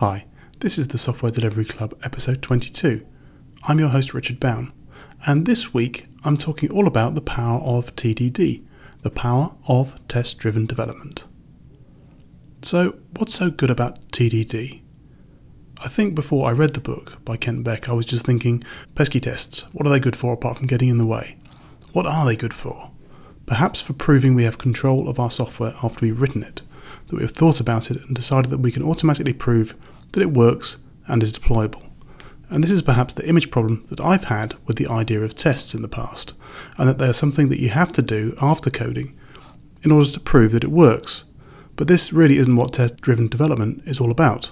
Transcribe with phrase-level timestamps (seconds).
[0.00, 0.24] Hi,
[0.60, 3.06] this is the Software Delivery Club, episode 22.
[3.64, 4.72] I'm your host, Richard Bown,
[5.26, 8.64] and this week I'm talking all about the power of TDD,
[9.02, 11.24] the power of test driven development.
[12.62, 14.80] So, what's so good about TDD?
[15.82, 18.64] I think before I read the book by Kent Beck, I was just thinking
[18.94, 21.36] pesky tests, what are they good for apart from getting in the way?
[21.92, 22.90] What are they good for?
[23.44, 26.62] Perhaps for proving we have control of our software after we've written it,
[27.08, 29.74] that we have thought about it and decided that we can automatically prove
[30.12, 31.90] that it works and is deployable.
[32.48, 35.72] And this is perhaps the image problem that I've had with the idea of tests
[35.74, 36.34] in the past,
[36.76, 39.16] and that they are something that you have to do after coding
[39.82, 41.24] in order to prove that it works.
[41.76, 44.50] But this really isn't what test driven development is all about.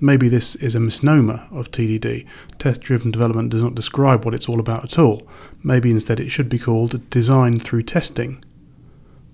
[0.00, 2.26] Maybe this is a misnomer of TDD.
[2.58, 5.22] Test driven development does not describe what it's all about at all.
[5.62, 8.42] Maybe instead it should be called design through testing.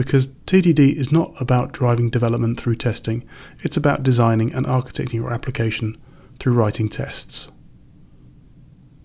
[0.00, 3.22] Because TDD is not about driving development through testing,
[3.62, 5.94] it's about designing and architecting your application
[6.38, 7.50] through writing tests.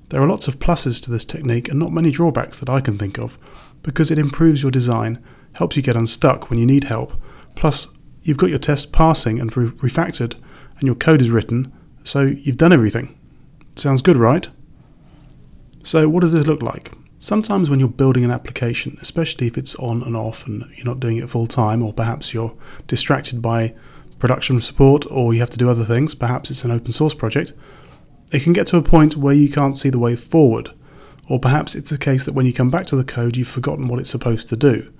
[0.07, 2.97] There are lots of pluses to this technique and not many drawbacks that I can
[2.97, 3.37] think of,
[3.83, 5.21] because it improves your design,
[5.55, 7.11] helps you get unstuck when you need help,
[7.55, 7.89] plus,
[8.23, 10.35] you've got your tests passing and refactored,
[10.77, 11.73] and your code is written,
[12.05, 13.19] so you've done everything.
[13.75, 14.47] Sounds good, right?
[15.83, 16.93] So, what does this look like?
[17.25, 20.99] Sometimes, when you're building an application, especially if it's on and off and you're not
[20.99, 23.73] doing it full time, or perhaps you're distracted by
[24.19, 27.53] production support or you have to do other things, perhaps it's an open source project,
[28.31, 30.69] it can get to a point where you can't see the way forward.
[31.27, 33.87] Or perhaps it's a case that when you come back to the code, you've forgotten
[33.87, 34.93] what it's supposed to do.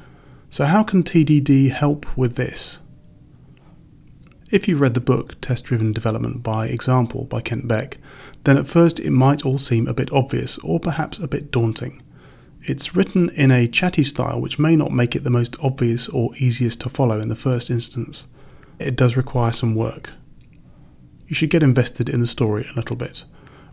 [0.50, 2.80] So, how can TDD help with this?
[4.50, 8.00] If you've read the book Test Driven Development by Example by Kent Beck,
[8.46, 12.02] then at first it might all seem a bit obvious or perhaps a bit daunting.
[12.68, 16.36] It's written in a chatty style which may not make it the most obvious or
[16.38, 18.26] easiest to follow in the first instance.
[18.80, 20.14] It does require some work.
[21.28, 23.24] You should get invested in the story a little bit.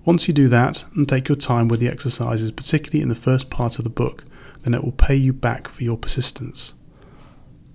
[0.05, 3.49] Once you do that and take your time with the exercises, particularly in the first
[3.49, 4.27] part of the book,
[4.61, 6.75] then it will pay you back for your persistence.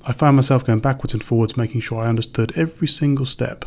[0.06, 3.66] I found myself going backwards and forwards, making sure I understood every single step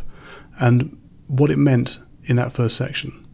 [0.61, 0.97] and
[1.27, 3.27] what it meant in that first section.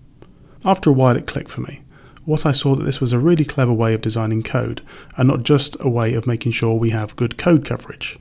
[0.64, 1.82] After a while, it clicked for me
[2.26, 4.82] what I saw that this was a really clever way of designing code,
[5.16, 8.18] and not just a way of making sure we have good code coverage.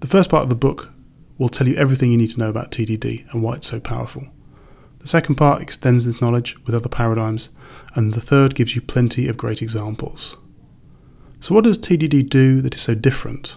[0.00, 0.90] The first part of the book
[1.38, 4.26] will tell you everything you need to know about TDD and why it's so powerful.
[4.98, 7.50] The second part extends this knowledge with other paradigms,
[7.94, 10.36] and the third gives you plenty of great examples.
[11.38, 13.56] So, what does TDD do that is so different?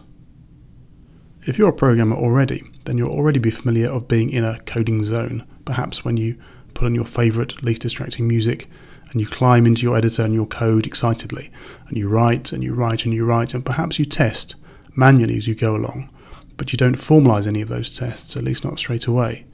[1.47, 5.03] If you're a programmer already, then you'll already be familiar of being in a coding
[5.03, 6.39] zone, perhaps when you
[6.75, 8.69] put on your favourite, least distracting music
[9.11, 11.51] and you climb into your editor and your code excitedly,
[11.87, 14.55] and you write and you write and you write, and perhaps you test
[14.95, 16.09] manually as you go along,
[16.57, 19.45] but you don't formalize any of those tests, at least not straight away.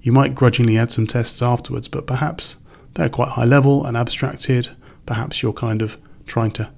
[0.00, 2.56] You might grudgingly add some tests afterwards, but perhaps
[2.94, 4.68] they're quite high level and abstracted.
[5.06, 6.70] Perhaps you're kind of trying to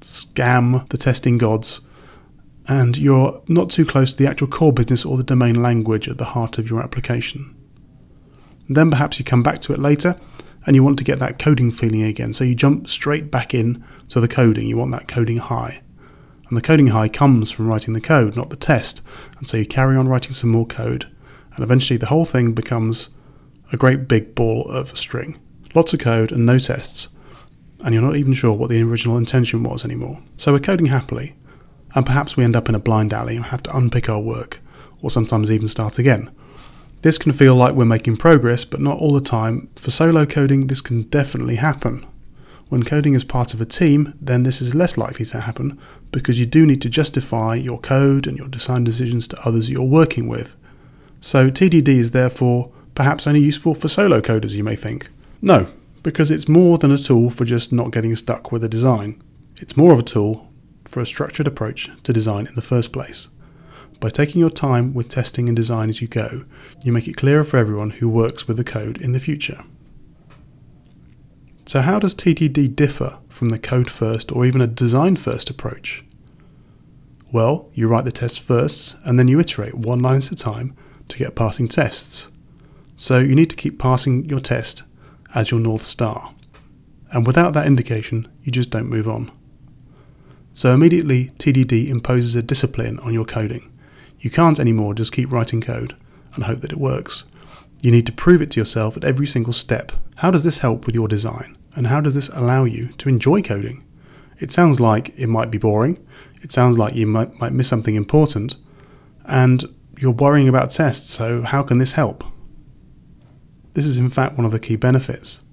[0.00, 1.80] scam the testing gods,
[2.68, 6.18] and you're not too close to the actual core business or the domain language at
[6.18, 7.54] the heart of your application.
[8.68, 10.18] Then perhaps you come back to it later
[10.66, 12.32] and you want to get that coding feeling again.
[12.32, 14.66] So you jump straight back in to the coding.
[14.66, 15.82] You want that coding high.
[16.48, 19.02] And the coding high comes from writing the code, not the test.
[19.38, 21.10] And so you carry on writing some more code,
[21.54, 23.08] and eventually the whole thing becomes
[23.72, 25.38] a great big ball of string.
[25.74, 27.08] Lots of code and no tests.
[27.80, 30.22] And you're not even sure what the original intention was anymore.
[30.36, 31.34] So we're coding happily,
[31.94, 34.60] and perhaps we end up in a blind alley and have to unpick our work,
[35.02, 36.30] or sometimes even start again.
[37.04, 39.68] This can feel like we're making progress, but not all the time.
[39.76, 42.06] For solo coding, this can definitely happen.
[42.70, 45.78] When coding is part of a team, then this is less likely to happen
[46.12, 49.82] because you do need to justify your code and your design decisions to others you're
[49.82, 50.56] working with.
[51.20, 55.10] So TDD is therefore perhaps only useful for solo coders, you may think.
[55.42, 55.70] No,
[56.02, 59.22] because it's more than a tool for just not getting stuck with a design.
[59.58, 60.50] It's more of a tool
[60.86, 63.28] for a structured approach to design in the first place.
[64.04, 66.44] By taking your time with testing and design as you go,
[66.82, 69.64] you make it clearer for everyone who works with the code in the future.
[71.64, 76.04] So, how does TDD differ from the code first or even a design first approach?
[77.32, 80.76] Well, you write the tests first and then you iterate one line at a time
[81.08, 82.28] to get passing tests.
[82.98, 84.82] So, you need to keep passing your test
[85.34, 86.34] as your North Star.
[87.10, 89.30] And without that indication, you just don't move on.
[90.52, 93.70] So, immediately, TDD imposes a discipline on your coding.
[94.24, 95.94] You can't anymore just keep writing code
[96.34, 97.24] and hope that it works.
[97.82, 99.92] You need to prove it to yourself at every single step.
[100.16, 101.58] How does this help with your design?
[101.76, 103.84] And how does this allow you to enjoy coding?
[104.40, 106.02] It sounds like it might be boring.
[106.40, 108.56] It sounds like you might, might miss something important.
[109.26, 109.62] And
[109.98, 112.24] you're worrying about tests, so how can this help?
[113.74, 115.44] This is in fact one of the key benefits.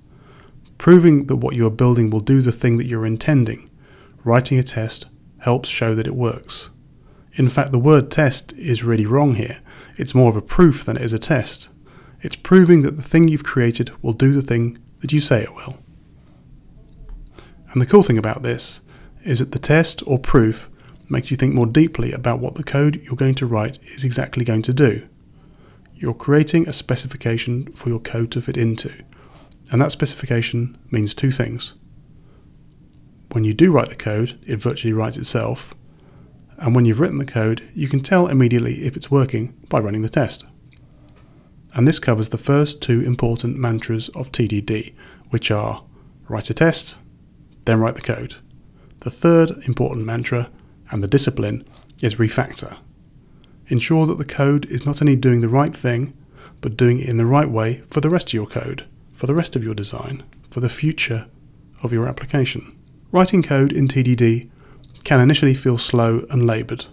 [0.77, 3.69] Proving that what you are building will do the thing that you're intending,
[4.23, 5.07] writing a test
[5.39, 6.69] helps show that it works.
[7.35, 9.59] In fact, the word test is really wrong here.
[9.97, 11.69] It's more of a proof than it is a test.
[12.21, 15.55] It's proving that the thing you've created will do the thing that you say it
[15.55, 15.77] will.
[17.71, 18.81] And the cool thing about this
[19.23, 20.69] is that the test or proof
[21.09, 24.43] makes you think more deeply about what the code you're going to write is exactly
[24.43, 25.07] going to do.
[25.93, 28.91] You're creating a specification for your code to fit into,
[29.71, 31.75] and that specification means two things.
[33.31, 35.73] When you do write the code, it virtually writes itself,
[36.61, 40.03] and when you've written the code, you can tell immediately if it's working by running
[40.03, 40.45] the test.
[41.73, 44.93] And this covers the first two important mantras of TDD,
[45.31, 45.83] which are
[46.27, 46.97] write a test,
[47.65, 48.35] then write the code.
[48.99, 50.51] The third important mantra
[50.91, 51.67] and the discipline
[52.03, 52.77] is refactor.
[53.67, 56.13] Ensure that the code is not only doing the right thing,
[56.59, 59.33] but doing it in the right way for the rest of your code, for the
[59.33, 61.27] rest of your design, for the future
[61.81, 62.77] of your application.
[63.11, 64.49] Writing code in TDD
[65.01, 66.85] can initially feel slow and laboured,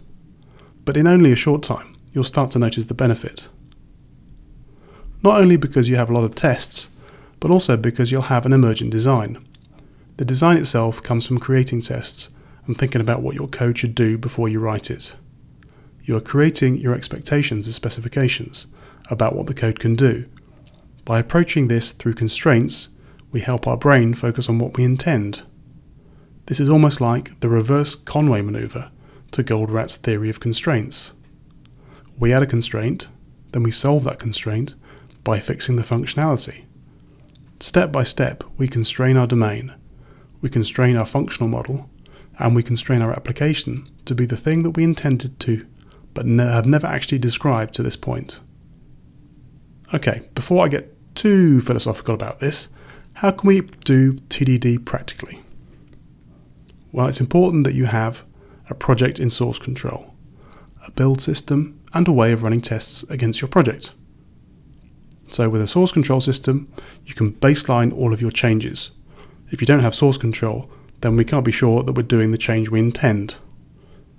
[0.85, 3.49] but in only a short time, you'll start to notice the benefit.
[5.23, 6.89] Not only because you have a lot of tests,
[7.41, 9.45] but also because you'll have an emergent design.
[10.17, 12.31] The design itself comes from creating tests
[12.67, 15.15] and thinking about what your code should do before you write it.
[16.03, 18.67] You are creating your expectations and specifications
[19.11, 20.27] about what the code can do.
[21.05, 22.89] By approaching this through constraints,
[23.31, 25.43] we help our brain focus on what we intend.
[26.49, 28.91] This is almost like the reverse Conway maneuver
[29.33, 31.13] to Goldratt's theory of constraints.
[32.19, 33.11] We add a constraint,
[33.53, 34.75] then we solve that constraint
[35.25, 36.65] by fixing the functionality.
[37.61, 39.75] Step by step, we constrain our domain,
[40.41, 41.91] we constrain our functional model,
[42.39, 45.67] and we constrain our application to be the thing that we intended to,
[46.15, 48.41] but ne- have never actually described to this point.
[49.93, 52.69] Okay, before I get too philosophical about this,
[53.13, 55.43] how can we do TDD practically?
[56.99, 58.25] Well, it's important that you have
[58.69, 60.17] a project in source control,
[60.85, 63.93] a build system, and a way of running tests against your project.
[65.31, 66.67] So, with a source control system,
[67.05, 68.91] you can baseline all of your changes.
[69.53, 70.69] If you don't have source control,
[71.01, 73.37] then we can't be sure that we're doing the change we intend.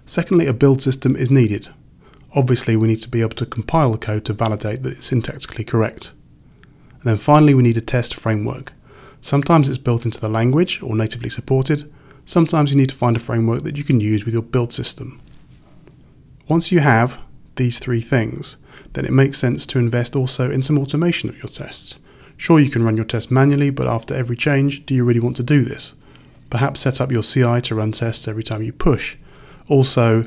[0.05, 1.67] Secondly, a build system is needed.
[2.33, 5.67] Obviously, we need to be able to compile the code to validate that it's syntactically
[5.67, 6.13] correct.
[6.93, 8.71] And then finally, we need a test framework.
[9.19, 11.91] Sometimes it's built into the language or natively supported,
[12.29, 15.19] sometimes you need to find a framework that you can use with your build system.
[16.47, 17.17] Once you have
[17.55, 18.57] these three things,
[18.93, 21.97] then it makes sense to invest also in some automation of your tests.
[22.37, 25.35] Sure, you can run your tests manually, but after every change, do you really want
[25.37, 25.95] to do this?
[26.51, 29.17] Perhaps set up your CI to run tests every time you push.
[29.67, 30.25] Also,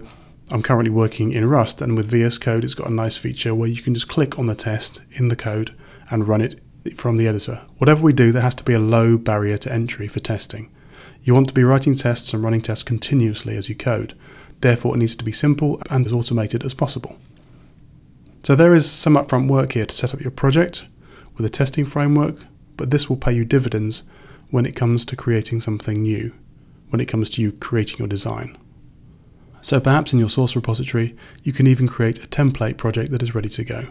[0.51, 3.69] I'm currently working in Rust, and with VS Code, it's got a nice feature where
[3.69, 5.73] you can just click on the test in the code
[6.11, 6.61] and run it
[6.97, 7.63] from the editor.
[7.79, 10.69] Whatever we do, there has to be a low barrier to entry for testing.
[11.25, 14.15] You want to be writing tests and running tests continuously as you code.
[14.61, 17.17] Therefore, it needs to be simple and as automated as possible.
[18.43, 20.87] So, there is some upfront work here to set up your project
[21.37, 22.45] with a testing framework,
[22.77, 24.03] but this will pay you dividends
[24.51, 26.35] when it comes to creating something new,
[26.91, 28.59] when it comes to you creating your design.
[29.61, 33.35] So, perhaps in your source repository, you can even create a template project that is
[33.35, 33.89] ready to go.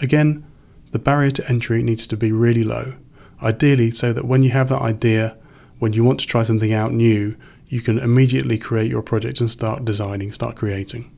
[0.00, 0.46] Again,
[0.92, 2.94] the barrier to entry needs to be really low,
[3.42, 5.36] ideally, so that when you have that idea
[5.80, 9.50] when you want to try something out new, you can immediately create your project and
[9.50, 11.10] start designing, start creating.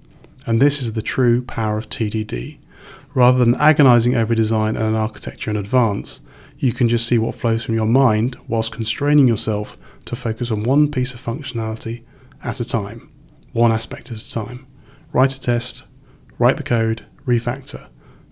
[0.47, 2.59] And this is the true power of TDD.
[3.13, 6.21] Rather than agonizing over design and an architecture in advance,
[6.59, 10.63] you can just see what flows from your mind whilst constraining yourself to focus on
[10.63, 12.05] one piece of functionality
[12.45, 13.11] at a time,
[13.53, 14.67] one aspect at a time.
[15.13, 15.85] Write a test,
[16.39, 17.89] write the code, refactor,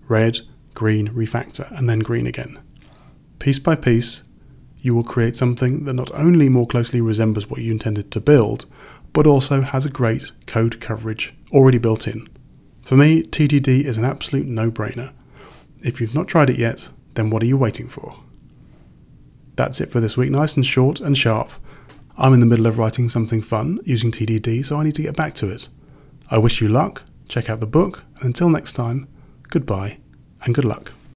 [0.07, 0.39] red,
[0.73, 2.57] green, refactor, and then green again.
[3.39, 4.23] Piece by piece,
[4.81, 8.65] you will create something that not only more closely resembles what you intended to build,
[9.13, 12.27] but also has a great code coverage already built in.
[12.81, 15.13] For me, TDD is an absolute no brainer.
[15.81, 18.15] If you've not tried it yet, then what are you waiting for?
[19.55, 21.51] That's it for this week, nice and short and sharp.
[22.17, 25.15] I'm in the middle of writing something fun using TDD, so I need to get
[25.15, 25.69] back to it.
[26.29, 29.07] I wish you luck, check out the book, and until next time,
[29.49, 29.97] goodbye
[30.43, 30.93] and good luck.